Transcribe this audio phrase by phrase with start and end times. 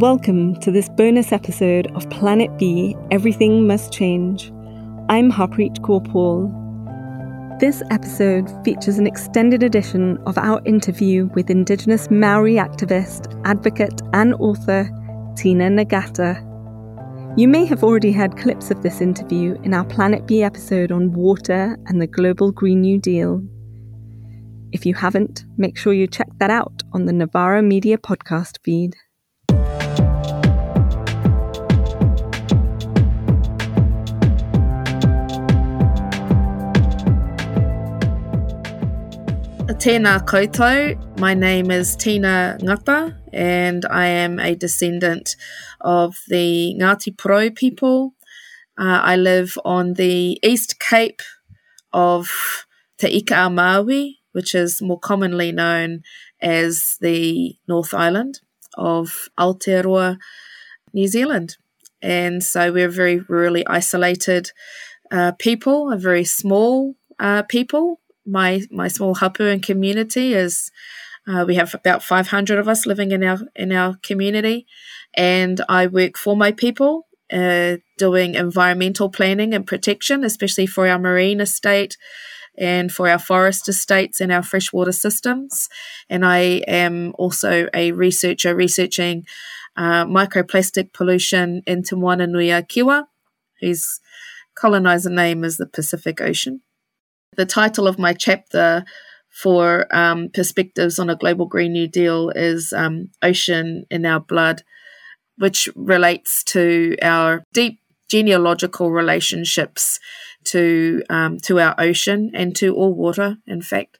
[0.00, 4.52] welcome to this bonus episode of Planet B Everything Must Change.
[5.08, 6.48] I'm Harpreet Kaur.
[7.58, 14.34] This episode features an extended edition of our interview with Indigenous Maori activist, advocate, and
[14.34, 14.88] author
[15.36, 16.44] Tina Ngata.
[17.36, 21.12] You may have already had clips of this interview in our Planet B episode on
[21.12, 23.42] water and the global Green New Deal.
[24.70, 28.94] If you haven't, make sure you check that out on the Novara Media podcast feed.
[39.78, 40.98] Tēnā koutou.
[41.20, 45.36] My name is Tina Ngata, and I am a descendant
[45.80, 48.14] of the Ngāti Porou people.
[48.76, 51.22] Uh, I live on the East Cape
[51.92, 52.28] of
[52.98, 56.02] Te Ika Maui, which is more commonly known
[56.42, 58.40] as the North Island
[58.76, 60.18] of Aotearoa,
[60.92, 61.56] New Zealand.
[62.02, 64.50] And so we're very rurally isolated
[65.12, 70.70] uh, people, a very small uh, people my my small hapu and community is
[71.26, 74.66] uh, we have about 500 of us living in our in our community,
[75.14, 80.98] and I work for my people, uh, doing environmental planning and protection, especially for our
[80.98, 81.96] marine estate
[82.56, 85.68] and for our forest estates and our freshwater systems.
[86.10, 89.26] And I am also a researcher researching
[89.76, 93.04] uh, microplastic pollution in Te Moana Nui Kiwa,
[93.60, 94.00] whose
[94.56, 96.62] colonizer name is the Pacific Ocean.
[97.36, 98.84] The title of my chapter
[99.30, 104.62] for um, Perspectives on a Global Green New Deal is um, Ocean in Our Blood,
[105.36, 110.00] which relates to our deep genealogical relationships
[110.44, 113.98] to um, to our ocean and to all water, in fact,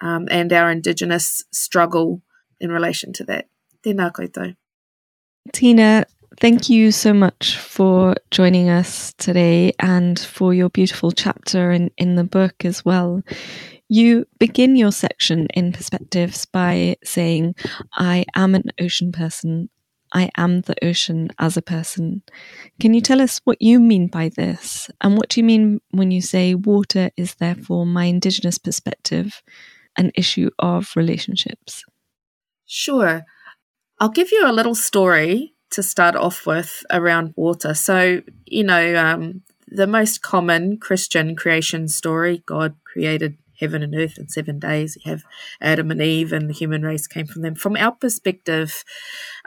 [0.00, 2.22] um, and our Indigenous struggle
[2.60, 3.48] in relation to that.
[3.84, 4.56] Tēnā koutou.
[5.52, 6.04] Tina,
[6.38, 12.14] thank you so much for joining us today and for your beautiful chapter in, in
[12.14, 13.22] the book as well.
[13.88, 17.56] You begin your section in Perspectives by saying,
[17.94, 19.68] I am an ocean person.
[20.12, 22.22] I am the ocean as a person.
[22.80, 24.90] Can you tell us what you mean by this?
[25.00, 29.42] And what do you mean when you say water is therefore my Indigenous perspective,
[29.96, 31.84] an issue of relationships?
[32.66, 33.22] Sure.
[33.98, 37.74] I'll give you a little story to start off with around water.
[37.74, 44.18] So, you know, um, the most common Christian creation story God created heaven and earth
[44.18, 44.96] in seven days.
[44.96, 45.22] You have
[45.60, 47.54] Adam and Eve, and the human race came from them.
[47.54, 48.84] From our perspective,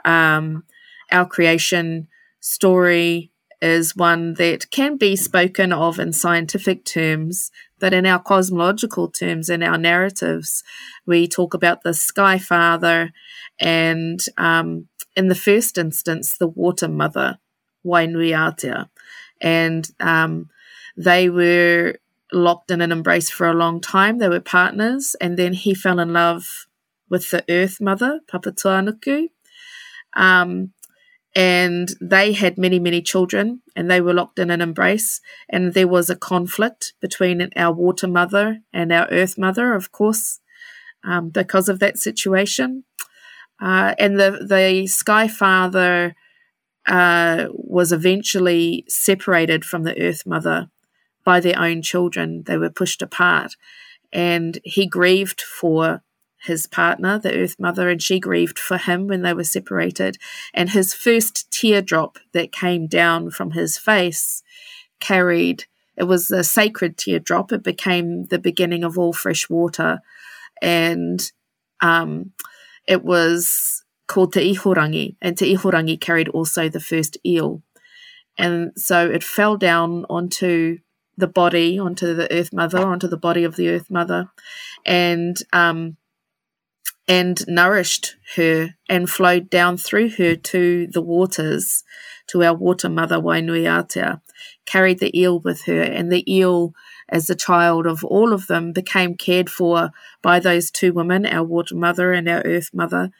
[0.04, 0.64] um,
[1.10, 2.08] our creation
[2.40, 9.10] story is one that can be spoken of in scientific terms, but in our cosmological
[9.10, 10.62] terms, in our narratives,
[11.06, 13.12] we talk about the Sky Father
[13.58, 17.38] and um, in the first instance, the water mother,
[17.84, 18.88] Wainuiatea.
[19.40, 20.50] And um,
[20.96, 21.96] they were
[22.32, 24.18] locked in an embrace for a long time.
[24.18, 25.14] They were partners.
[25.20, 26.66] And then he fell in love
[27.08, 29.28] with the earth mother, Papatuanuku.
[30.14, 30.72] Um,
[31.36, 35.20] and they had many, many children, and they were locked in an embrace.
[35.48, 40.38] And there was a conflict between our water mother and our earth mother, of course,
[41.02, 42.84] um, because of that situation.
[43.64, 46.14] Uh, and the the Sky Father
[46.86, 50.68] uh, was eventually separated from the Earth Mother
[51.24, 52.42] by their own children.
[52.44, 53.56] They were pushed apart,
[54.12, 56.02] and he grieved for
[56.42, 60.18] his partner, the Earth Mother, and she grieved for him when they were separated.
[60.52, 64.42] And his first teardrop that came down from his face
[65.00, 65.64] carried
[65.96, 67.50] it was a sacred teardrop.
[67.50, 70.00] It became the beginning of all fresh water,
[70.60, 71.32] and
[71.80, 72.32] um,
[72.86, 77.62] it was called Te Ihorangi, and Te Ihorangi carried also the first eel.
[78.36, 80.78] And so it fell down onto
[81.16, 84.30] the body, onto the Earth Mother, onto the body of the Earth Mother,
[84.84, 85.96] and um,
[87.06, 91.84] and nourished her and flowed down through her to the waters,
[92.28, 94.20] to our water mother Wainuiatea,
[94.66, 96.74] carried the eel with her, and the eel
[97.08, 99.90] as a child of all of them, became cared for
[100.22, 103.10] by those two women, our water mother and our earth mother,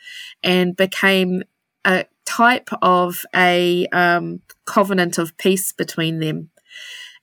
[0.42, 1.42] and became
[1.84, 6.50] a type of a um, covenant of peace between them.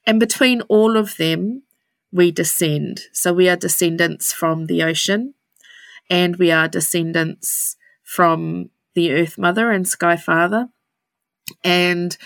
[0.06, 1.64] And between all of them,
[2.12, 3.02] we descend.
[3.14, 5.34] So we are descendants from the ocean,
[6.10, 10.70] and we are descendants from the Earth Mother and Sky Father.
[11.64, 12.18] And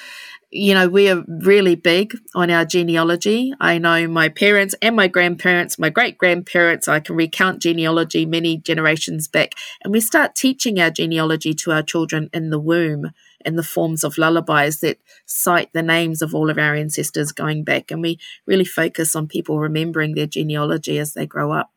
[0.56, 3.54] you know, we are really big on our genealogy.
[3.60, 8.57] I know my parents and my grandparents, my great grandparents, I can recount genealogy many
[8.57, 9.54] generations back.
[9.83, 13.12] And we start teaching our genealogy to our children in the womb
[13.44, 17.66] in the forms of lullabies that cite the names of all of our ancestors going
[17.66, 17.92] back.
[17.92, 21.72] And we really focus on people remembering their genealogy as they grow up.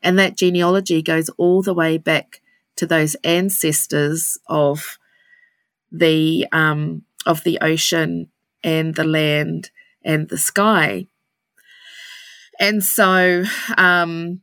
[0.00, 2.40] And that genealogy goes all the way back
[2.76, 4.98] to those ancestors of
[5.90, 8.30] the um, of the ocean
[8.62, 9.70] and the land
[10.04, 11.06] and the sky.
[12.58, 13.44] And so,
[13.76, 14.40] um,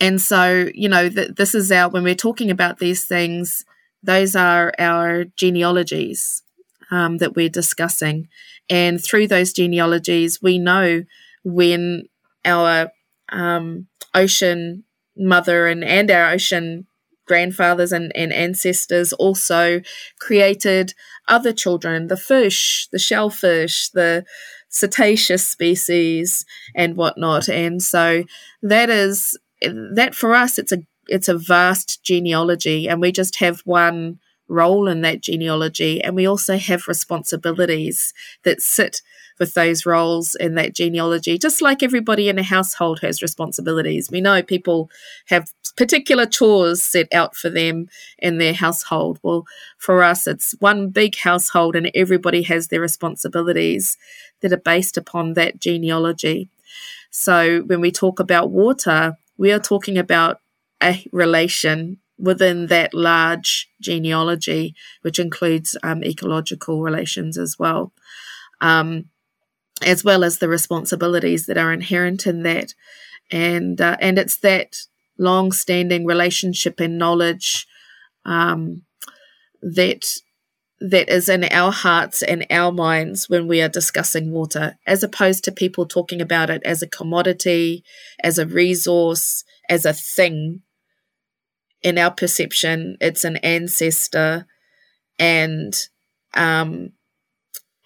[0.00, 3.64] and so, you know, th- this is our, when we're talking about these things,
[4.02, 6.42] those are our genealogies
[6.90, 8.28] um, that we're discussing.
[8.68, 11.04] And through those genealogies, we know
[11.44, 12.04] when
[12.44, 12.92] our
[13.30, 14.84] um, ocean
[15.16, 16.86] mother and, and our ocean
[17.32, 19.80] grandfathers and, and ancestors also
[20.20, 20.92] created
[21.28, 24.22] other children the fish, the shellfish, the
[24.68, 26.44] cetaceous species,
[26.74, 27.48] and whatnot.
[27.48, 28.24] And so
[28.62, 33.60] that is that for us, it's a it's a vast genealogy, and we just have
[33.64, 38.12] one role in that genealogy, and we also have responsibilities
[38.44, 39.00] that sit
[39.38, 44.10] with those roles in that genealogy, just like everybody in a household has responsibilities.
[44.10, 44.90] We know people
[45.26, 47.88] have particular chores set out for them
[48.18, 49.18] in their household.
[49.22, 49.44] Well,
[49.78, 53.96] for us, it's one big household, and everybody has their responsibilities
[54.40, 56.48] that are based upon that genealogy.
[57.10, 60.40] So when we talk about water, we are talking about
[60.82, 67.92] a relation within that large genealogy, which includes um, ecological relations as well.
[68.60, 69.06] Um,
[69.84, 72.74] as well as the responsibilities that are inherent in that.
[73.30, 74.76] And, uh, and it's that
[75.18, 77.66] long standing relationship and knowledge
[78.24, 78.82] um,
[79.62, 80.18] that
[80.82, 85.44] that is in our hearts and our minds when we are discussing water, as opposed
[85.44, 87.84] to people talking about it as a commodity,
[88.20, 90.62] as a resource, as a thing.
[91.82, 94.46] In our perception, it's an ancestor
[95.20, 95.74] and
[96.34, 96.92] um,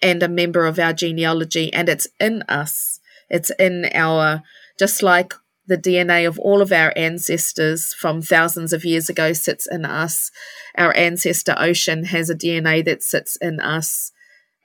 [0.01, 2.99] and a member of our genealogy, and it's in us.
[3.29, 4.43] It's in our,
[4.79, 5.33] just like
[5.67, 10.31] the DNA of all of our ancestors from thousands of years ago sits in us.
[10.77, 14.11] Our ancestor ocean has a DNA that sits in us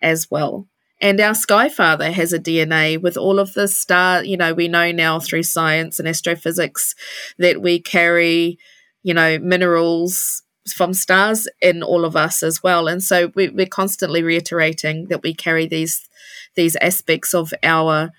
[0.01, 0.69] as well.
[1.01, 4.69] And our sky father has a DNA with all of the star, you know, we
[4.69, 6.95] know now through science and astrophysics
[7.39, 8.57] that we carry,
[9.03, 12.87] you know, minerals from stars in all of us as well.
[12.87, 16.09] And so we, we're constantly reiterating that we carry these
[16.55, 18.11] these aspects of our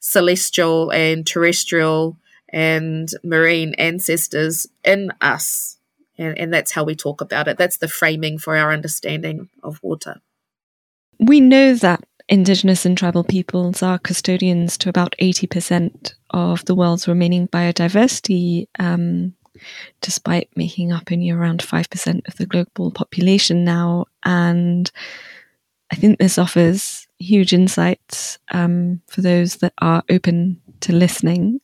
[0.00, 2.16] celestial and terrestrial
[2.48, 5.78] and marine ancestors in us.
[6.18, 7.58] And, and that's how we talk about it.
[7.58, 10.20] That's the framing for our understanding of water.
[11.18, 17.08] We know that Indigenous and tribal peoples are custodians to about 80% of the world's
[17.08, 18.68] remaining biodiversity.
[18.78, 19.34] Um,
[20.00, 24.06] despite making up only around 5% of the global population now.
[24.24, 24.90] And
[25.90, 31.60] I think this offers huge insights um, for those that are open to listening.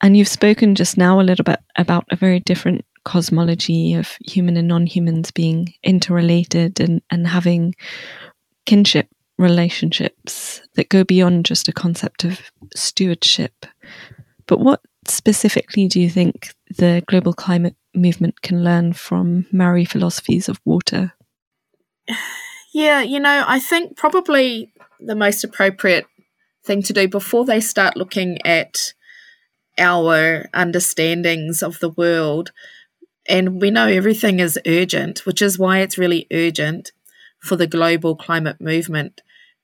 [0.00, 4.56] And you've spoken just now a little bit about a very different cosmology of human
[4.56, 7.74] and non humans being interrelated and, and having
[8.66, 9.08] kinship
[9.38, 12.40] relationships that go beyond just a concept of
[12.74, 13.66] stewardship.
[14.50, 20.48] But what specifically do you think the global climate movement can learn from Maori philosophies
[20.48, 21.12] of water?
[22.72, 26.04] Yeah, you know, I think probably the most appropriate
[26.64, 28.92] thing to do before they start looking at
[29.78, 32.50] our understandings of the world,
[33.28, 36.90] and we know everything is urgent, which is why it's really urgent
[37.40, 39.20] for the global climate movement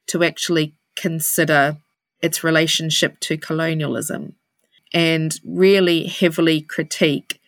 [0.06, 1.76] to actually consider
[2.22, 4.36] its relationship to colonialism
[4.96, 7.38] and really heavily critique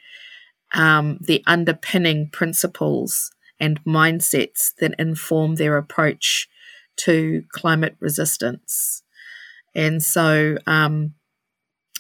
[0.75, 6.47] um, the underpinning principles and mindsets that inform their approach
[6.97, 9.03] to climate resistance.
[9.75, 11.15] And so, um,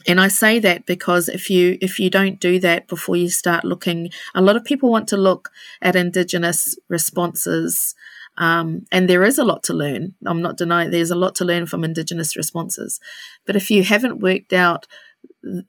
[0.06, 3.64] and I say that because if you if you don't do that before you start
[3.64, 5.50] looking, a lot of people want to look
[5.80, 7.94] at Indigenous responses,
[8.36, 10.14] um, and there is a lot to learn.
[10.26, 13.00] I'm not denying there's a lot to learn from Indigenous responses,
[13.46, 14.86] but if you haven't worked out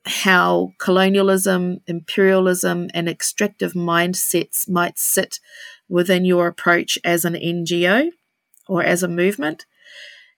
[0.06, 5.40] how colonialism, imperialism, and extractive mindsets might sit
[5.88, 8.10] within your approach as an NGO
[8.68, 9.66] or as a movement,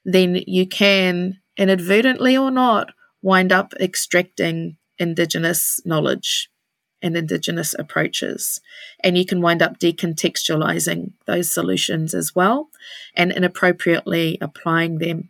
[0.04, 6.50] then you can, inadvertently or not, wind up extracting Indigenous knowledge
[7.02, 8.62] and Indigenous approaches.
[9.04, 12.70] And you can wind up decontextualizing those solutions as well
[13.16, 15.30] and inappropriately applying them.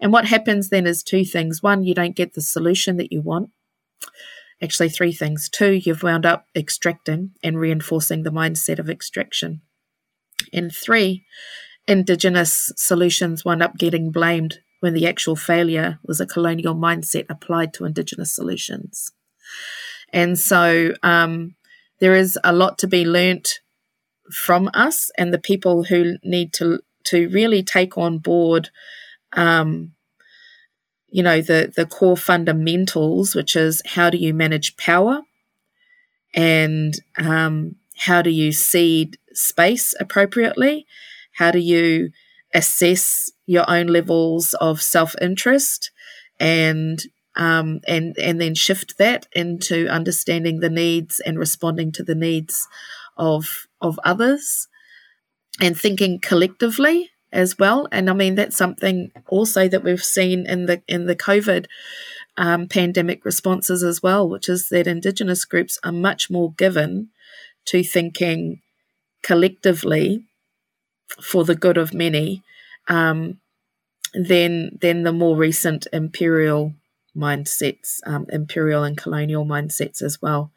[0.00, 1.62] And what happens then is two things.
[1.62, 3.50] One, you don't get the solution that you want.
[4.62, 5.48] Actually, three things.
[5.48, 9.62] Two, you've wound up extracting and reinforcing the mindset of extraction.
[10.52, 11.24] And three,
[11.86, 17.72] Indigenous solutions wind up getting blamed when the actual failure was a colonial mindset applied
[17.74, 19.10] to Indigenous solutions.
[20.12, 21.54] And so um,
[22.00, 23.60] there is a lot to be learnt
[24.30, 28.68] from us and the people who need to to really take on board
[29.32, 29.92] um,
[31.08, 35.22] you know the the core fundamentals which is how do you manage power
[36.34, 40.86] and um, how do you cede space appropriately?
[41.34, 42.10] How do you
[42.54, 45.90] assess your own levels of self-interest
[46.40, 47.02] and
[47.36, 52.66] um, and and then shift that into understanding the needs and responding to the needs
[53.16, 54.66] of of others
[55.60, 60.66] and thinking collectively as well and i mean that's something also that we've seen in
[60.66, 61.66] the in the covid
[62.36, 67.08] um, pandemic responses as well which is that indigenous groups are much more given
[67.64, 68.60] to thinking
[69.22, 70.24] collectively
[71.20, 72.42] for the good of many
[72.88, 73.40] um,
[74.14, 76.74] than than the more recent imperial
[77.16, 80.52] mindsets, um, imperial and colonial mindsets as well.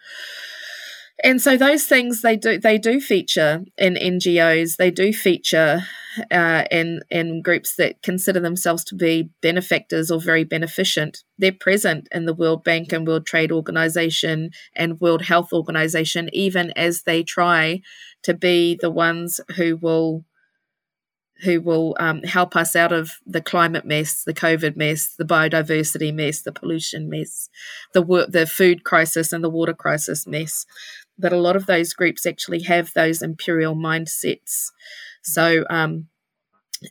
[1.23, 4.77] And so those things they do they do feature in NGOs.
[4.77, 5.83] They do feature
[6.31, 11.23] uh, in in groups that consider themselves to be benefactors or very beneficent.
[11.37, 16.71] They're present in the World Bank and World Trade Organization and World Health Organization, even
[16.71, 17.81] as they try
[18.23, 20.25] to be the ones who will
[21.43, 26.13] who will um, help us out of the climate mess, the COVID mess, the biodiversity
[26.13, 27.49] mess, the pollution mess,
[27.93, 30.65] the the food crisis, and the water crisis mess.
[31.17, 34.71] But a lot of those groups actually have those imperial mindsets.
[35.21, 36.07] So, um,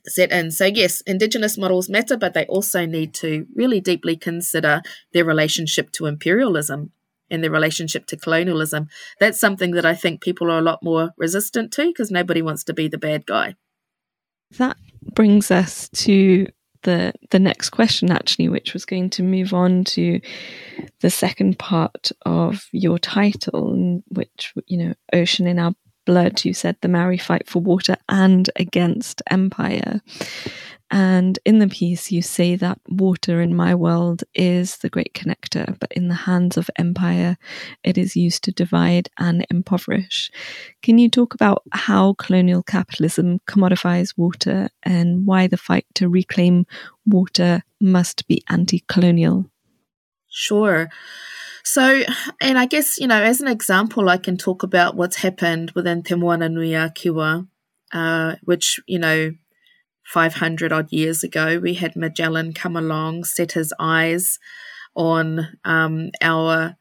[0.06, 0.50] set in.
[0.50, 4.82] So, yes, Indigenous models matter, but they also need to really deeply consider
[5.12, 6.92] their relationship to imperialism
[7.30, 8.88] and their relationship to colonialism.
[9.18, 12.64] That's something that I think people are a lot more resistant to because nobody wants
[12.64, 13.54] to be the bad guy.
[14.58, 14.76] That
[15.14, 16.46] brings us to
[16.82, 20.18] the the next question actually which was going to move on to
[21.00, 25.74] the second part of your title which you know ocean in our
[26.44, 30.00] you said the maori fight for water and against empire
[30.90, 35.78] and in the piece, you say that water in my world is the great connector,
[35.78, 37.36] but in the hands of empire,
[37.84, 40.32] it is used to divide and impoverish.
[40.82, 46.66] Can you talk about how colonial capitalism commodifies water and why the fight to reclaim
[47.06, 49.46] water must be anti colonial?
[50.30, 50.88] Sure.
[51.64, 52.02] So,
[52.40, 56.02] and I guess, you know, as an example, I can talk about what's happened within
[56.02, 56.74] Te Moana Nui
[57.92, 59.32] uh, which, you know,
[60.04, 64.38] 500 odd years ago, we had Magellan come along, set his eyes
[64.96, 66.76] on um, our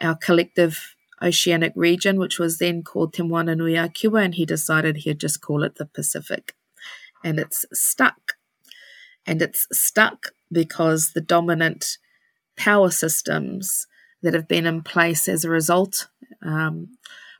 [0.00, 5.20] our collective oceanic region, which was then called Te Moana Nui and he decided he'd
[5.20, 6.54] just call it the Pacific.
[7.22, 8.34] And it's stuck.
[9.26, 11.98] And it's stuck because the dominant
[12.56, 13.86] power systems
[14.22, 16.08] that have been in place as a result
[16.42, 16.88] um,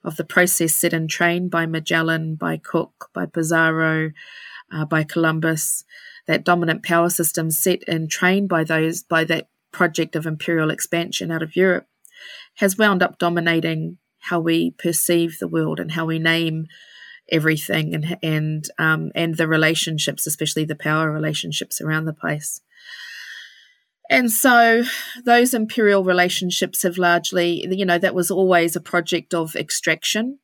[0.03, 4.13] of the process set in train by Magellan, by Cook, by Pizarro,
[4.73, 5.85] uh, by Columbus,
[6.27, 11.31] that dominant power system set and trained by those by that project of imperial expansion
[11.31, 11.87] out of Europe,
[12.57, 16.67] has wound up dominating how we perceive the world and how we name
[17.31, 22.61] everything and and um, and the relationships, especially the power relationships around the place.
[24.11, 24.83] And so
[25.25, 30.41] those imperial relationships have largely, you know, that was always a project of extraction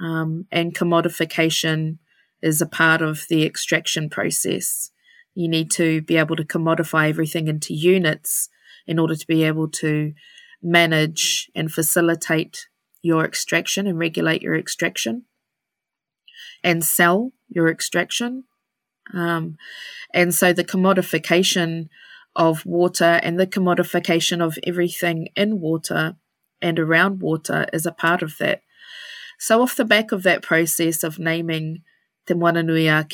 [0.00, 1.98] um, and commodification
[2.42, 4.90] is a part of the extraction process.
[5.34, 8.48] You need to be able to commodify everything into units
[8.86, 10.12] in order to be able to
[10.62, 12.68] manage and facilitate
[13.02, 15.24] your extraction and regulate your extraction
[16.62, 18.44] and sell your extraction.
[19.12, 19.56] Um,
[20.12, 21.88] and so the commodification
[22.36, 26.16] of water and the commodification of everything in water
[26.60, 28.62] and around water is a part of that.
[29.38, 31.82] So, off the back of that process of naming
[32.26, 33.06] Te Moana Nui a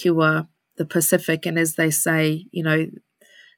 [0.77, 2.87] the Pacific, and as they say, you know,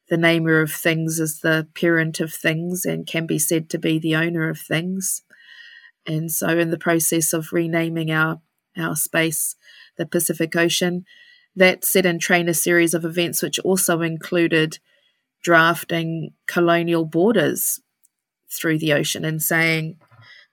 [0.08, 3.98] the namer of things is the parent of things and can be said to be
[3.98, 5.22] the owner of things.
[6.06, 8.40] And so, in the process of renaming our
[8.76, 9.54] our space,
[9.98, 11.04] the Pacific Ocean,
[11.54, 14.78] that set in train a series of events which also included
[15.42, 17.80] drafting colonial borders
[18.50, 19.96] through the ocean and saying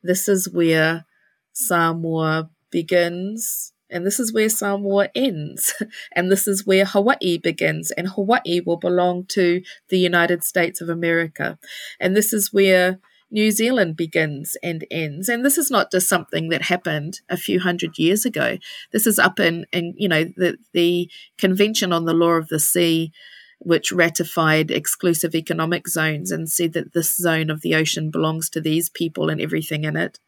[0.02, 1.06] this is where
[1.54, 5.74] Samoa begins and this is where Samoa ends.
[6.16, 7.92] And this is where Hawaii begins.
[7.92, 11.58] And Hawaii will belong to the United States of America.
[12.00, 13.00] And this is where
[13.32, 15.30] New Zealand begins and ends.
[15.30, 18.58] And this is not just something that happened a few hundred years ago.
[18.92, 22.60] This is up in, in you know, the, the Convention on the Law of the
[22.60, 23.12] Sea,
[23.60, 28.62] which ratified exclusive economic zones and said that this zone of the ocean belongs to
[28.62, 30.20] these people and everything in it.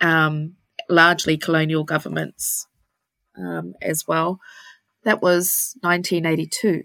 [0.00, 0.56] Um,
[0.88, 2.66] largely colonial governments
[3.36, 4.40] um, as well.
[5.04, 6.84] That was 1982.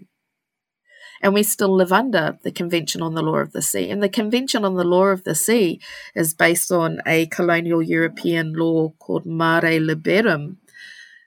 [1.20, 3.90] And we still live under the Convention on the Law of the Sea.
[3.90, 5.80] And the Convention on the Law of the Sea
[6.14, 10.56] is based on a colonial European law called Mare Liberum,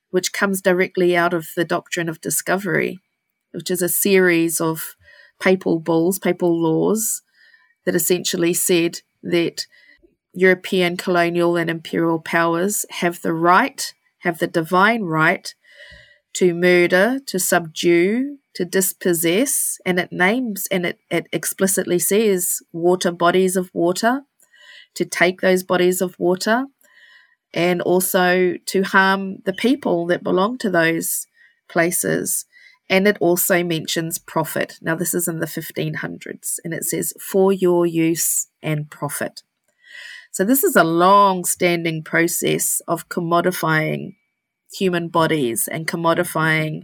[0.10, 3.00] which comes directly out of the doctrine of discovery,
[3.54, 4.96] which is a series of
[5.40, 7.22] papal bulls, papal laws
[7.86, 9.66] that essentially said that
[10.34, 15.54] European colonial and imperial powers have the right have the divine right
[16.34, 23.12] to murder, to subdue, to dispossess, and it names and it, it explicitly says water
[23.12, 24.22] bodies of water,
[24.94, 26.66] to take those bodies of water,
[27.54, 31.28] and also to harm the people that belong to those
[31.68, 32.46] places.
[32.92, 34.78] And it also mentions profit.
[34.82, 39.44] Now, this is in the 1500s, and it says, for your use and profit.
[40.32, 44.16] So, this is a long standing process of commodifying
[44.74, 46.84] human bodies and commodifying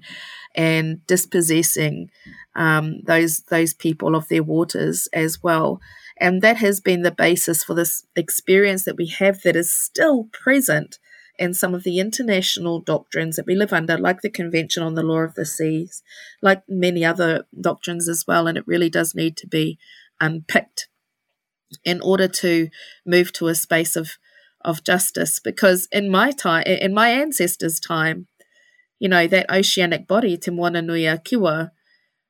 [0.56, 2.10] and dispossessing
[2.56, 5.82] um, those those people of their waters as well.
[6.20, 10.30] And that has been the basis for this experience that we have that is still
[10.32, 11.00] present
[11.40, 15.04] in some of the international doctrines that we live under, like the Convention on the
[15.04, 16.02] Law of the Seas,
[16.42, 18.48] like many other doctrines as well.
[18.48, 19.78] And it really does need to be
[20.20, 20.88] unpicked
[21.84, 22.70] in order to
[23.06, 24.18] move to a space of
[24.62, 25.40] of justice.
[25.40, 28.28] Because in my time, in my ancestors' time,
[29.00, 31.72] you know that oceanic body, Te Moana Nui a Kiwa,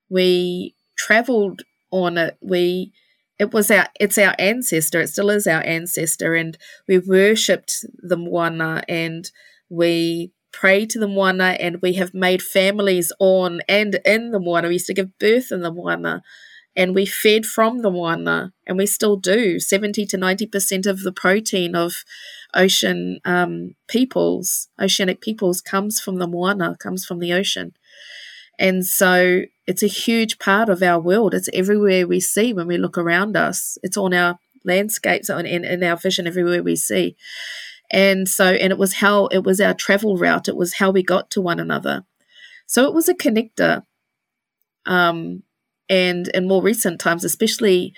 [0.09, 2.37] we travelled on it.
[2.41, 2.91] We
[3.39, 5.01] it was our it's our ancestor.
[5.01, 6.57] It still is our ancestor, and
[6.87, 9.29] we worshipped the moana and
[9.69, 14.67] we pray to the moana and we have made families on and in the moana.
[14.67, 16.23] We used to give birth in the moana
[16.77, 19.59] and we fed from the moana, and we still do.
[19.59, 22.05] 70 to 90% of the protein of
[22.53, 27.73] ocean um, peoples, oceanic peoples, comes from the moana, comes from the ocean.
[28.59, 31.33] And so it's a huge part of our world.
[31.33, 33.77] It's everywhere we see when we look around us.
[33.83, 37.15] It's on our landscapes and in, in our vision everywhere we see.
[37.91, 40.47] And so, and it was how it was our travel route.
[40.47, 42.05] It was how we got to one another.
[42.65, 43.83] So it was a connector.
[44.85, 45.43] Um,
[45.89, 47.93] and in more recent times, especially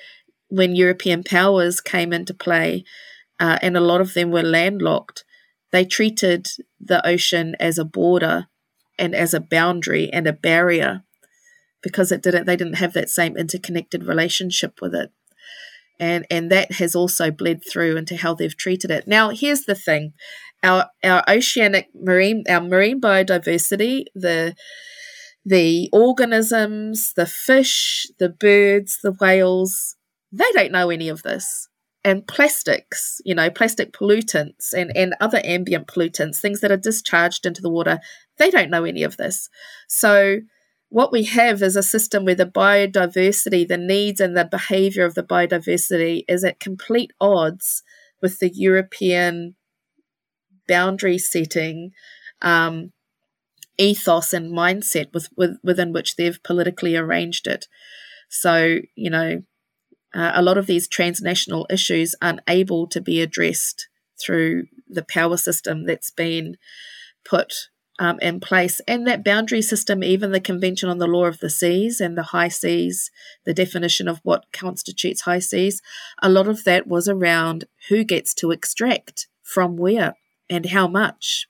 [0.50, 2.84] when European powers came into play,
[3.40, 5.24] uh, and a lot of them were landlocked,
[5.72, 8.48] they treated the ocean as a border
[9.00, 11.04] and as a boundary and a barrier
[11.82, 15.12] because it didn't they didn't have that same interconnected relationship with it.
[16.00, 19.08] And and that has also bled through into how they've treated it.
[19.08, 20.14] Now here's the thing.
[20.64, 24.56] Our our oceanic marine our marine biodiversity the
[25.46, 29.96] the organisms, the fish, the birds, the whales,
[30.32, 31.68] they don't know any of this.
[32.04, 37.46] And plastics, you know, plastic pollutants and, and other ambient pollutants, things that are discharged
[37.46, 38.00] into the water,
[38.40, 39.50] they don't know any of this.
[39.88, 40.40] So,
[40.90, 45.14] what we have is a system where the biodiversity, the needs and the behavior of
[45.14, 47.84] the biodiversity is at complete odds
[48.24, 49.56] with the European
[50.68, 51.92] boundary setting
[52.42, 52.92] um,
[53.78, 57.68] ethos and mindset with, with, within which they've politically arranged it.
[58.30, 59.44] So, you know,
[60.14, 63.88] uh, a lot of these transnational issues aren't able to be addressed
[64.20, 66.58] through the power system that's been
[67.24, 67.70] put
[68.00, 68.82] um, in place.
[68.88, 72.24] And that boundary system, even the Convention on the Law of the Seas and the
[72.24, 73.12] high seas,
[73.46, 75.82] the definition of what constitutes high seas,
[76.22, 80.16] a lot of that was around who gets to extract from where
[80.50, 81.48] and how much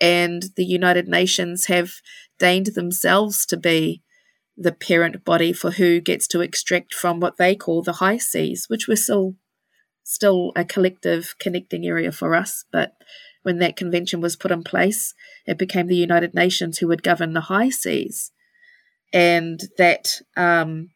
[0.00, 1.94] and the United Nations have
[2.38, 4.02] deigned themselves to be
[4.56, 8.68] the parent body for who gets to extract from what they call the high seas,
[8.68, 9.34] which was still
[10.02, 12.64] still a collective connecting area for us.
[12.70, 12.92] But
[13.46, 15.14] when that convention was put in place,
[15.46, 18.32] it became the United Nations who would govern the high seas,
[19.12, 20.90] and that um,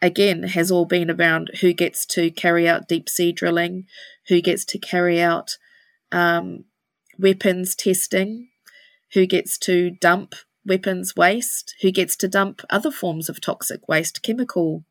[0.00, 3.86] again has all been around who gets to carry out deep sea drilling,
[4.28, 5.58] who gets to carry out
[6.12, 6.64] um,
[7.18, 8.50] weapons testing,
[9.12, 14.22] who gets to dump weapons waste, who gets to dump other forms of toxic waste,
[14.22, 14.84] chemical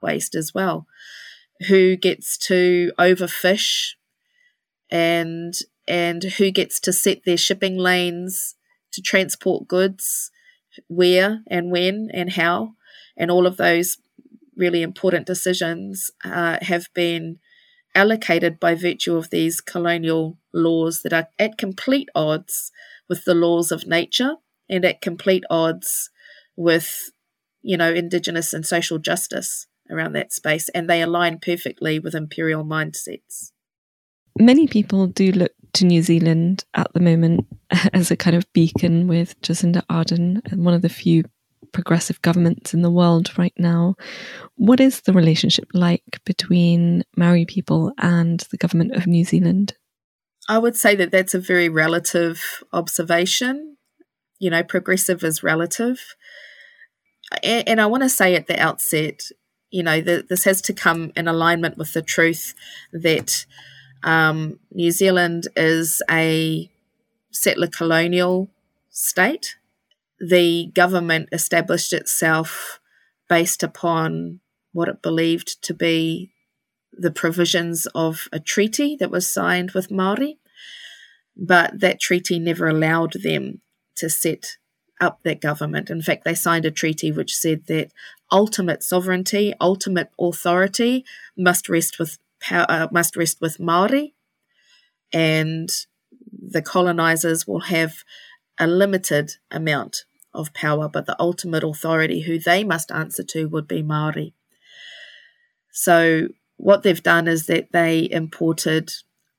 [0.00, 0.86] waste as well,
[1.68, 3.90] who gets to overfish,
[4.90, 5.52] and
[5.88, 8.54] and who gets to set their shipping lanes
[8.92, 10.30] to transport goods,
[10.88, 12.74] where and when and how,
[13.16, 13.98] and all of those
[14.56, 17.38] really important decisions uh, have been
[17.94, 22.70] allocated by virtue of these colonial laws that are at complete odds
[23.08, 24.36] with the laws of nature
[24.68, 26.10] and at complete odds
[26.56, 27.10] with,
[27.62, 32.64] you know, indigenous and social justice around that space, and they align perfectly with imperial
[32.64, 33.52] mindsets.
[34.38, 37.46] Many people do look to New Zealand at the moment
[37.92, 41.24] as a kind of beacon with Jacinda Ardern, and one of the few
[41.72, 43.94] progressive governments in the world right now.
[44.56, 49.74] What is the relationship like between Maori people and the government of New Zealand?
[50.48, 53.76] I would say that that's a very relative observation.
[54.38, 56.14] You know, progressive is relative.
[57.42, 59.22] And, and I want to say at the outset,
[59.70, 62.54] you know, that this has to come in alignment with the truth
[62.92, 63.46] that
[64.02, 66.70] um, New Zealand is a
[67.30, 68.48] settler colonial
[68.90, 69.56] state.
[70.20, 72.80] The government established itself
[73.28, 74.40] based upon
[74.72, 76.32] what it believed to be
[76.92, 80.38] the provisions of a treaty that was signed with Maori,
[81.36, 83.62] but that treaty never allowed them
[83.96, 84.56] to set
[85.00, 85.90] up that government.
[85.90, 87.90] In fact, they signed a treaty which said that
[88.30, 91.04] ultimate sovereignty, ultimate authority
[91.36, 94.14] must rest with power, uh, must rest with Maori,
[95.12, 95.70] and
[96.30, 98.04] the colonizers will have
[98.58, 103.68] a limited amount of power, but the ultimate authority, who they must answer to, would
[103.68, 104.34] be Maori.
[105.72, 108.90] So what they've done is that they imported,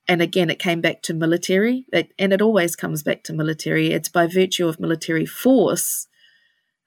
[0.07, 3.91] and again, it came back to military, and it always comes back to military.
[3.91, 6.07] It's by virtue of military force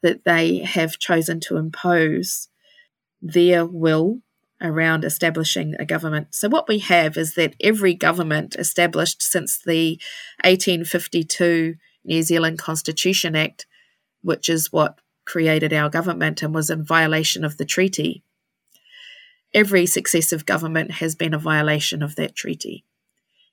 [0.02, 2.48] that they have chosen to impose
[3.22, 4.20] their will
[4.60, 6.34] around establishing a government.
[6.34, 10.00] So, what we have is that every government established since the
[10.44, 13.66] 1852 New Zealand Constitution Act,
[14.22, 18.22] which is what created our government and was in violation of the treaty,
[19.52, 22.84] every successive government has been a violation of that treaty.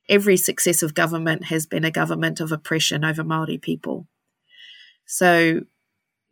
[0.09, 4.07] Every successive government has been a government of oppression over Maori people.
[5.05, 5.61] So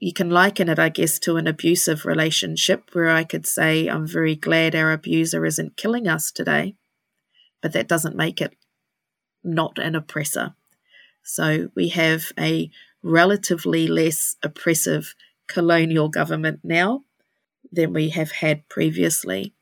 [0.02, 4.08] you can liken it, I guess, to an abusive relationship where I could say, I'm
[4.08, 6.76] very glad our abuser isn't killing us today,
[7.62, 8.56] but that doesn't make it
[9.44, 10.56] not an oppressor.
[11.22, 12.72] So we have a
[13.04, 15.14] relatively less oppressive
[15.48, 17.04] colonial government now
[17.72, 19.54] than we have had previously,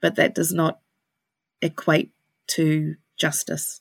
[0.00, 0.78] but that does not
[1.60, 2.12] equate
[2.46, 3.80] to justice.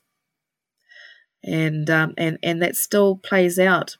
[1.44, 3.98] And um, and and that still plays out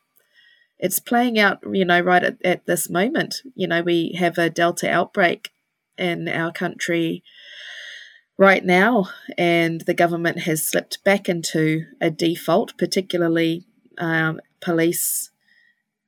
[0.82, 3.44] it's playing out, you know, right at, at this moment.
[3.56, 5.52] You know, we have a Delta outbreak
[5.98, 7.24] in our country
[8.38, 13.64] right now, and the government has slipped back into a default, particularly
[14.00, 15.30] um, police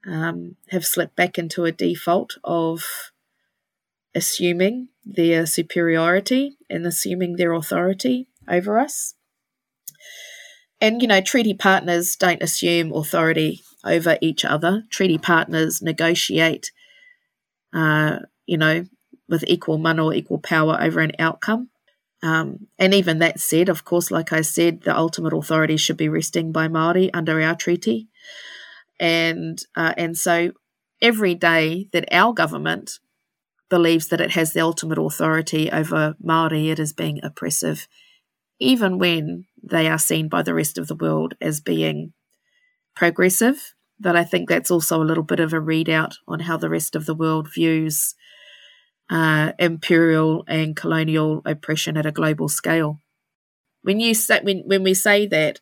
[0.08, 3.12] um, have slipped back into a default of
[4.16, 9.14] assuming their superiority and assuming their authority over us.
[10.82, 14.84] And, you know, treaty partners don't assume authority over each other.
[14.90, 16.72] Treaty partners negotiate,
[17.74, 18.86] uh, you know,
[19.28, 21.70] with equal mana or equal power over an outcome.
[22.22, 26.08] Um, and even that said, of course, like I said, the ultimate authority should be
[26.08, 28.08] resting by Maori under our treaty,
[29.00, 30.54] and uh, and so
[31.02, 33.00] every day that our government
[33.70, 37.88] believes that it has the ultimate authority over Maori, it is being oppressive,
[38.60, 42.14] even when they are seen by the rest of the world as being
[42.96, 46.70] progressive, but I think that's also a little bit of a readout on how the
[46.70, 48.16] rest of the world views
[49.10, 53.00] uh, imperial and colonial oppression at a global scale.
[53.82, 55.60] When you say when when we say that,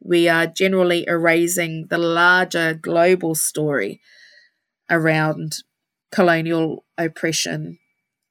[0.00, 4.00] we are generally erasing the larger global story
[4.88, 5.56] around
[6.10, 7.78] colonial oppression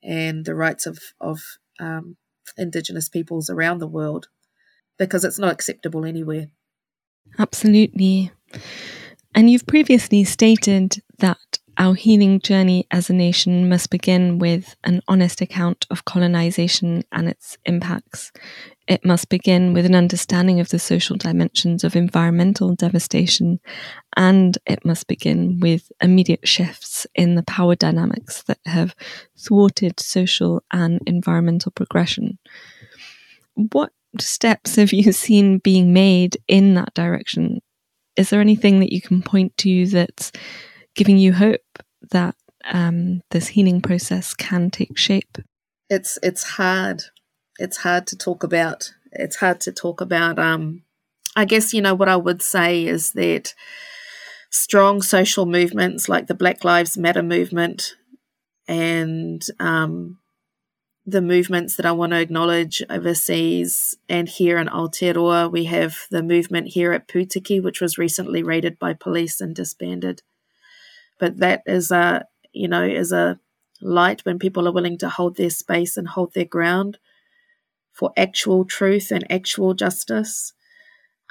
[0.01, 1.41] and the rights of of
[1.79, 2.17] um,
[2.57, 4.29] indigenous peoples around the world
[4.97, 6.47] because it's not acceptable anywhere.
[7.37, 8.31] Absolutely.
[9.37, 15.03] And you've previously stated that our healing journey as a nation must begin with an
[15.07, 18.31] honest account of colonization and its impacts.
[18.87, 23.59] It must begin with an understanding of the social dimensions of environmental devastation,
[24.15, 28.95] and it must begin with immediate shifts in the power dynamics that have
[29.37, 32.39] thwarted social and environmental progression.
[33.53, 37.61] What steps have you seen being made in that direction?
[38.17, 40.31] Is there anything that you can point to that's
[40.95, 41.61] giving you hope
[42.11, 45.37] that um, this healing process can take shape?
[45.89, 47.03] It's it's hard.
[47.59, 50.39] It's hard to talk about it's hard to talk about.
[50.39, 50.83] Um,
[51.35, 53.53] I guess you know what I would say is that
[54.49, 57.95] strong social movements like the Black Lives Matter movement
[58.67, 60.19] and um,
[61.07, 65.49] the movements that I want to acknowledge overseas and here in Aotearoa.
[65.49, 70.21] We have the movement here at Putiki, which was recently raided by police and disbanded.
[71.17, 73.39] But that is a, you know, is a
[73.81, 76.97] light when people are willing to hold their space and hold their ground
[77.93, 80.51] for actual truth and actual justice.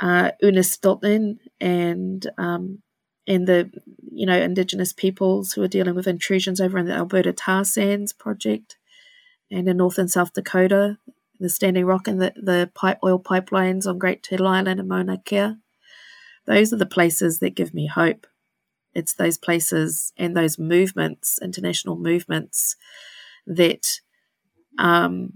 [0.01, 2.83] Uh, Unist'ot'en and um,
[3.27, 3.71] and the
[4.11, 8.13] you know indigenous peoples who are dealing with intrusions over in the Alberta tar sands
[8.13, 8.77] project
[9.51, 10.99] and in North and South Dakota,
[11.39, 15.19] the Standing Rock and the, the pipe oil pipelines on Great Turtle Island and Mauna
[15.25, 15.55] Kea.
[16.47, 18.27] Those are the places that give me hope.
[18.95, 22.77] It's those places and those movements, international movements,
[23.47, 24.01] that,
[24.79, 25.35] um,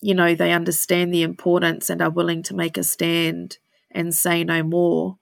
[0.00, 3.58] you know, they understand the importance and are willing to make a stand
[3.90, 5.18] and say no more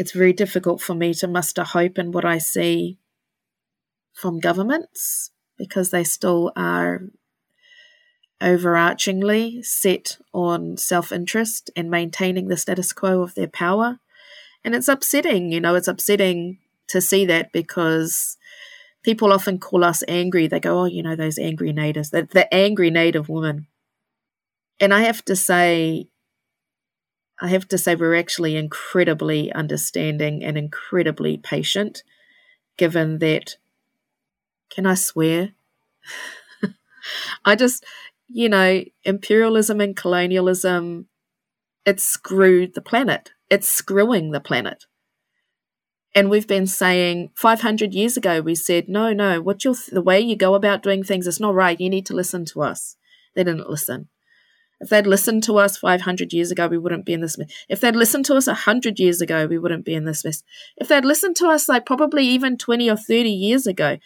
[0.00, 2.96] it's very difficult for me to muster hope in what I see
[4.14, 7.02] from governments because they still are
[8.40, 14.00] overarchingly set on self interest and maintaining the status quo of their power.
[14.64, 18.38] And it's upsetting, you know, it's upsetting to see that because
[19.02, 20.46] people often call us angry.
[20.46, 23.66] They go, oh, you know, those angry natives, the, the angry native woman.
[24.80, 26.08] And I have to say,
[27.38, 32.02] I have to say, we're actually incredibly understanding and incredibly patient,
[32.78, 33.56] given that.
[34.70, 35.50] Can I swear?
[37.44, 37.84] I just,
[38.28, 41.06] you know, imperialism and colonialism,
[41.84, 43.32] it's screwed the planet.
[43.50, 44.84] It's screwing the planet.
[46.14, 50.20] And we've been saying 500 years ago, we said, no, no, what you the way
[50.20, 51.80] you go about doing things is not right.
[51.80, 52.96] You need to listen to us.
[53.34, 54.08] They didn't listen.
[54.80, 57.52] If they'd listened to us 500 years ago, we wouldn't be in this mess.
[57.68, 60.42] If they'd listened to us 100 years ago, we wouldn't be in this mess.
[60.78, 63.98] If they'd listened to us, like probably even 20 or 30 years ago,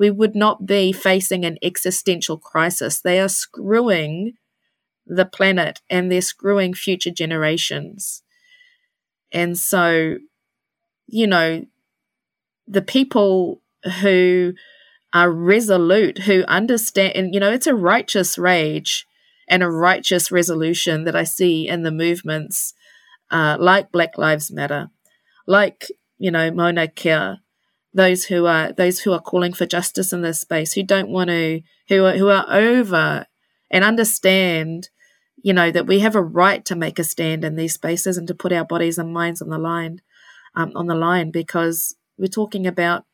[0.00, 3.02] we would not be facing an existential crisis.
[3.02, 4.32] They are screwing
[5.06, 8.22] the planet and they're screwing future generations.
[9.30, 10.16] And so,
[11.06, 11.66] you know,
[12.66, 13.60] the people
[14.00, 14.54] who
[15.12, 19.06] are resolute, who understand, and, you know, it's a righteous rage
[19.48, 22.72] and a righteous resolution that I see in the movements
[23.30, 24.88] uh, like Black Lives Matter,
[25.46, 27.36] like you know Mauna Kea,
[27.92, 31.28] those who are those who are calling for justice in this space, who don't want
[31.28, 33.26] to, who are, who are over
[33.70, 34.90] and understand,
[35.42, 38.28] you know, that we have a right to make a stand in these spaces and
[38.28, 40.00] to put our bodies and minds on the line,
[40.54, 43.04] um, on the line, because we're talking about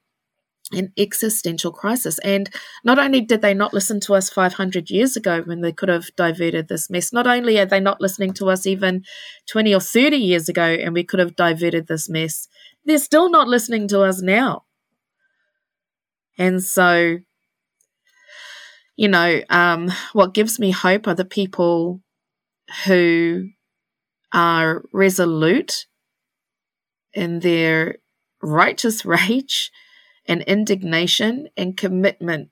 [0.72, 2.18] an existential crisis.
[2.20, 2.50] And
[2.82, 6.14] not only did they not listen to us 500 years ago when they could have
[6.16, 9.04] diverted this mess, not only are they not listening to us even
[9.46, 12.48] 20 or 30 years ago and we could have diverted this mess,
[12.84, 14.64] they're still not listening to us now.
[16.38, 17.18] And so,
[18.96, 22.00] you know, um, what gives me hope are the people
[22.86, 23.48] who
[24.32, 25.86] are resolute
[27.14, 27.96] in their
[28.42, 29.70] righteous rage
[30.28, 32.50] and indignation and commitment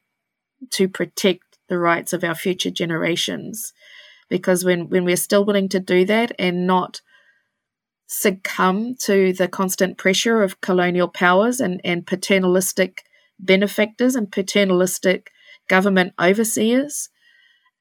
[0.70, 3.72] to protect the rights of our future generations.
[4.28, 7.00] Because when, when we're still willing to do that and not
[8.06, 13.02] succumb to the constant pressure of colonial powers and, and paternalistic
[13.38, 15.30] benefactors and paternalistic
[15.68, 17.08] government overseers,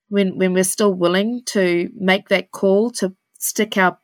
[0.10, 3.98] when, when we're still willing to make that call to stick our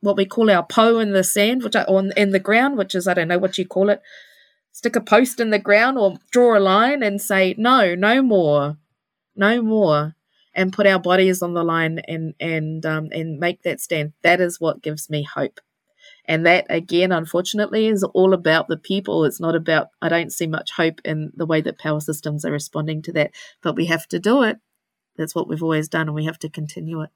[0.00, 2.94] what we call our pou in the sand, which are on in the ground, which
[2.94, 4.00] is I don't know what you call it,
[4.76, 8.76] stick a post in the ground or draw a line and say, no, no more,
[9.34, 10.14] no more,
[10.54, 14.12] and put our bodies on the line and and um, and make that stand.
[14.22, 15.60] That is what gives me hope.
[16.26, 19.24] And that again, unfortunately, is all about the people.
[19.24, 22.52] It's not about, I don't see much hope in the way that power systems are
[22.52, 23.30] responding to that.
[23.62, 24.58] But we have to do it.
[25.16, 27.10] That's what we've always done, and we have to continue it.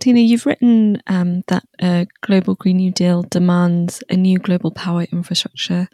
[0.00, 5.06] Tina, you've written um, that a global Green New Deal demands a new global power
[5.12, 5.88] infrastructure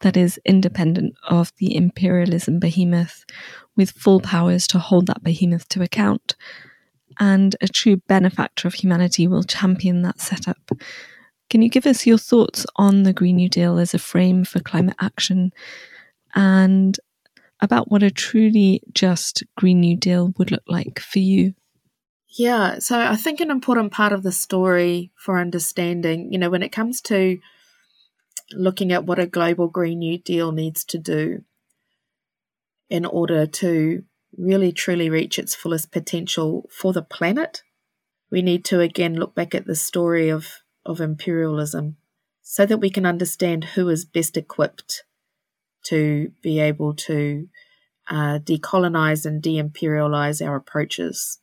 [0.00, 3.24] that is independent of the imperialism behemoth,
[3.76, 6.34] with full powers to hold that behemoth to account.
[7.20, 10.70] And a true benefactor of humanity will champion that setup.
[11.50, 14.60] Can you give us your thoughts on the Green New Deal as a frame for
[14.60, 15.52] climate action
[16.34, 16.98] and
[17.60, 21.54] about what a truly just Green New Deal would look like for you?
[22.34, 26.62] Yeah, so I think an important part of the story for understanding, you know, when
[26.62, 27.38] it comes to
[28.52, 31.44] looking at what a global Green New Deal needs to do
[32.88, 34.04] in order to
[34.38, 37.62] really truly reach its fullest potential for the planet,
[38.30, 41.98] we need to again look back at the story of, of imperialism
[42.40, 45.04] so that we can understand who is best equipped
[45.84, 47.48] to be able to
[48.08, 51.41] uh, decolonize and de imperialize our approaches.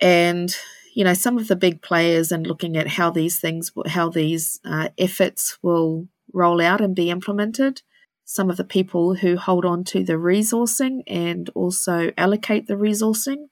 [0.00, 0.54] And,
[0.94, 4.60] you know, some of the big players and looking at how these things, how these
[4.64, 7.82] uh, efforts will roll out and be implemented
[8.28, 13.46] some of the people who hold on to the resourcing and also allocate the resourcing,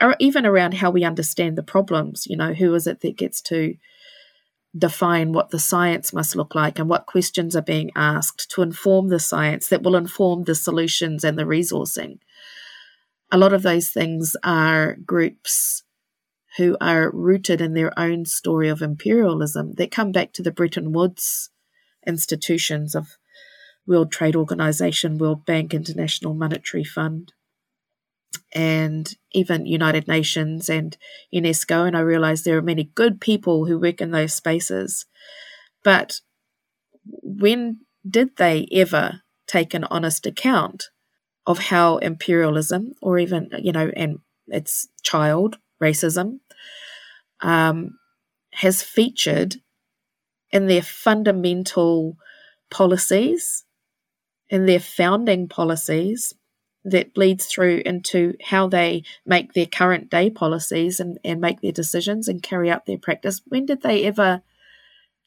[0.00, 2.26] or even around how we understand the problems.
[2.26, 3.74] You know, who is it that gets to
[4.76, 9.08] define what the science must look like and what questions are being asked to inform
[9.08, 12.18] the science that will inform the solutions and the resourcing.
[13.32, 15.84] A lot of those things are groups
[16.58, 20.92] who are rooted in their own story of imperialism that come back to the Bretton
[20.92, 21.48] Woods
[22.06, 23.16] institutions of
[23.86, 27.32] World Trade Organization, World Bank, International Monetary Fund,
[28.54, 30.98] and even United Nations and
[31.34, 31.86] UNESCO.
[31.86, 35.06] And I realize there are many good people who work in those spaces.
[35.82, 36.20] But
[37.22, 40.90] when did they ever take an honest account
[41.46, 46.38] of how imperialism, or even, you know, and its child, racism,
[47.40, 47.98] um,
[48.52, 49.56] has featured
[50.50, 52.16] in their fundamental
[52.70, 53.64] policies
[54.52, 56.34] in their founding policies
[56.84, 61.72] that bleeds through into how they make their current day policies and, and make their
[61.72, 63.40] decisions and carry out their practice.
[63.46, 64.42] When did they ever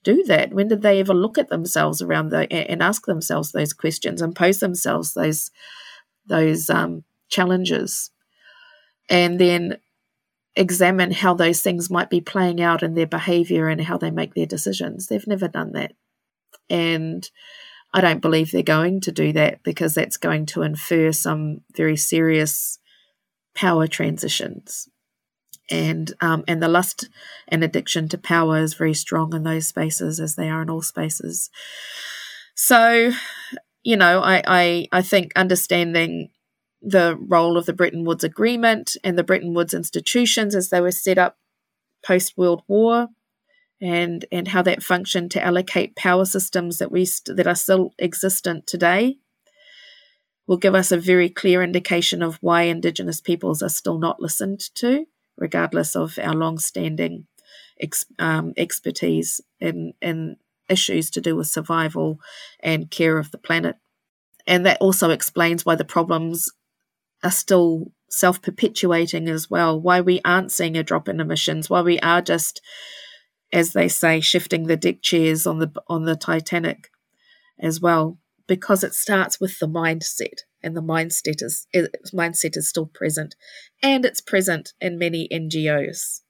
[0.04, 0.54] do that?
[0.54, 4.36] When did they ever look at themselves around the, and ask themselves those questions and
[4.36, 5.50] pose themselves those
[6.28, 8.12] those um, challenges,
[9.10, 9.78] and then
[10.56, 14.34] examine how those things might be playing out in their behavior and how they make
[14.34, 15.08] their decisions?
[15.08, 15.94] They've never done that,
[16.70, 17.30] and
[17.94, 21.96] I don't believe they're going to do that because that's going to infer some very
[21.96, 22.78] serious
[23.56, 24.90] power transitions.
[25.72, 27.10] And um, and the lust
[27.48, 30.82] and addiction to power is very strong in those spaces as they are in all
[30.82, 31.50] spaces.
[32.54, 33.12] So,
[33.86, 36.32] you know, I, I, I think understanding
[36.82, 40.92] the role of the Bretton Woods Agreement and the Bretton Woods institutions as they were
[40.92, 41.38] set up
[42.04, 43.08] post World War
[43.80, 47.94] and and how that functioned to allocate power systems that we st- that are still
[48.00, 49.18] existent today
[50.48, 54.60] will give us a very clear indication of why indigenous peoples are still not listened
[54.76, 55.06] to
[55.38, 57.28] regardless of our long-standing
[57.80, 60.38] ex- um, expertise in in
[60.70, 62.20] issues to do with survival
[62.60, 63.76] and care of the planet.
[64.48, 66.52] And that also explains why the problems
[67.24, 72.00] are still self-perpetuating as well why we aren't seeing a drop in emissions why we
[72.00, 72.62] are just
[73.56, 76.90] as they say, shifting the deck chairs on the on the Titanic
[77.60, 82.68] as well, because it starts with the mindset, and the mindset is, is mindset is
[82.68, 83.36] still present,
[83.82, 86.22] and it's present in many NGOs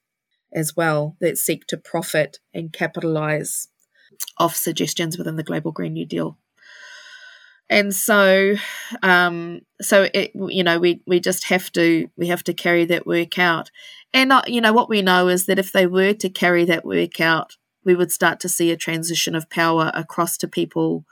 [0.54, 3.68] as well that seek to profit and capitalize
[4.38, 6.38] off suggestions within the Global Green New Deal.
[7.70, 8.56] And so,
[9.02, 13.08] um, so it, you know, we we just have to we have to carry that
[13.08, 13.72] work out,
[14.16, 16.86] and, uh, you know, what we know is that if they were to carry that
[16.86, 21.04] work out, we would start to see a transition of power across to people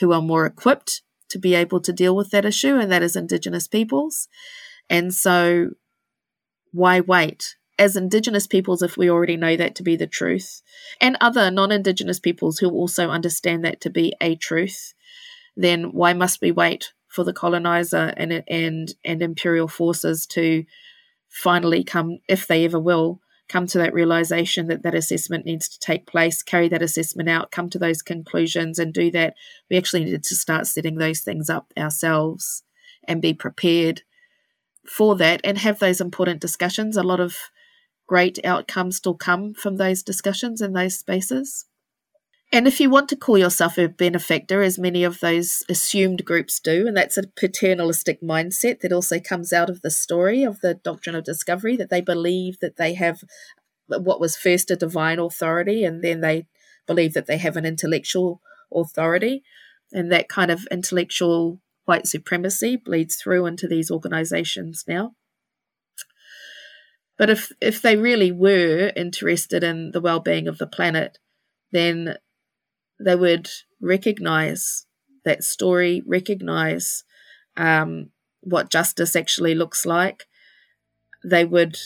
[0.00, 3.16] who are more equipped to be able to deal with that issue, and that is
[3.16, 4.28] Indigenous peoples.
[4.88, 5.72] And so,
[6.72, 7.57] why wait?
[7.78, 10.62] As Indigenous peoples, if we already know that to be the truth,
[11.00, 14.94] and other non Indigenous peoples who also understand that to be a truth,
[15.56, 20.64] then why must we wait for the colonizer and, and, and imperial forces to
[21.28, 25.78] finally come, if they ever will, come to that realization that that assessment needs to
[25.78, 29.34] take place, carry that assessment out, come to those conclusions, and do that.
[29.70, 32.62] We actually need to start setting those things up ourselves
[33.04, 34.02] and be prepared
[34.86, 36.96] for that and have those important discussions.
[36.96, 37.36] A lot of
[38.08, 41.66] great outcomes still come from those discussions in those spaces.
[42.50, 46.58] And if you want to call yourself a benefactor, as many of those assumed groups
[46.58, 50.72] do, and that's a paternalistic mindset that also comes out of the story of the
[50.72, 53.22] doctrine of discovery, that they believe that they have
[53.86, 56.46] what was first a divine authority, and then they
[56.86, 58.40] believe that they have an intellectual
[58.74, 59.42] authority.
[59.92, 65.12] And that kind of intellectual white supremacy bleeds through into these organizations now.
[67.18, 71.18] But if, if they really were interested in the well being of the planet,
[71.72, 72.16] then
[73.00, 73.48] they would
[73.80, 74.86] recognize
[75.24, 77.04] that story, recognize
[77.56, 78.10] um,
[78.40, 80.26] what justice actually looks like.
[81.24, 81.76] They would,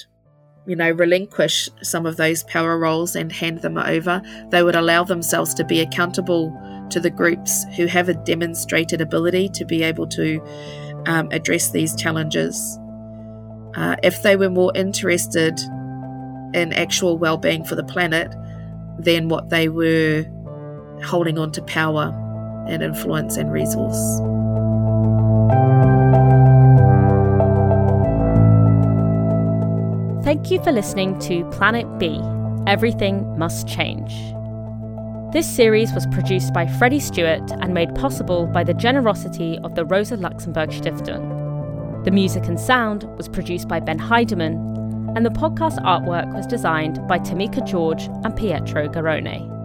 [0.66, 4.22] you know, relinquish some of those power roles and hand them over.
[4.50, 6.56] They would allow themselves to be accountable
[6.90, 10.42] to the groups who have a demonstrated ability to be able to
[11.06, 12.78] um, address these challenges.
[13.74, 15.58] Uh, if they were more interested
[16.54, 18.34] in actual well being for the planet
[18.98, 20.24] than what they were
[21.04, 22.14] holding on to power
[22.68, 24.20] and influence and resource.
[30.24, 32.20] Thank you for listening to Planet B
[32.66, 34.12] Everything Must Change.
[35.32, 39.84] This series was produced by Freddie Stuart and made possible by the generosity of the
[39.84, 41.41] Rosa Luxemburg Stiftung.
[42.04, 47.06] The music and sound was produced by Ben Heyderman, and the podcast artwork was designed
[47.06, 49.61] by Tomekah George and Pietro Garrone.